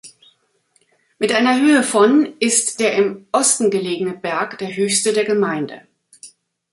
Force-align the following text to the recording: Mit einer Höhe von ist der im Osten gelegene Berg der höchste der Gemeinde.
Mit 1.19 1.31
einer 1.31 1.59
Höhe 1.59 1.83
von 1.83 2.27
ist 2.39 2.79
der 2.79 2.93
im 2.95 3.27
Osten 3.31 3.69
gelegene 3.69 4.13
Berg 4.15 4.57
der 4.57 4.75
höchste 4.75 5.13
der 5.13 5.25
Gemeinde. 5.25 5.83